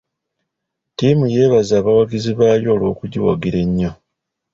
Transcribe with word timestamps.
Ttiimu 0.91 1.25
yeebaza 1.33 1.73
abawagizi 1.77 2.31
baayo 2.39 2.67
olw'okugiwagira 2.75 3.57
ennyo. 3.65 3.91